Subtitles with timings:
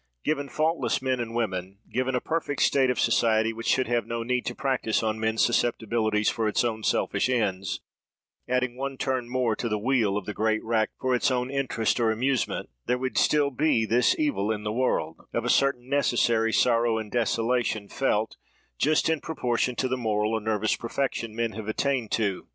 [0.23, 4.23] Given faultless men and women, given a perfect state of society which should have no
[4.23, 7.81] need to practise on men's susceptibilities for its own selfish ends,
[8.49, 11.99] adding one turn more to the wheel of the great rack for its own interest
[11.99, 16.51] or amusement, there would still be this evil in the world, of a certain necessary
[16.51, 18.37] sorrow and desolation, felt,
[18.79, 22.47] just in proportion to the moral, or nervous perfection men have attained to.